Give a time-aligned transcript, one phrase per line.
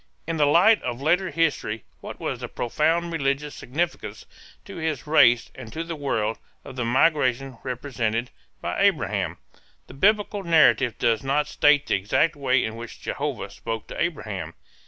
[0.25, 4.25] In the light of later history what was the profound religious significance
[4.65, 9.37] to his race and to the world, of the migration represented by Abraham?
[9.85, 14.55] The Biblical narrative does not state the exact way in which Jehovah spoke to Abraham.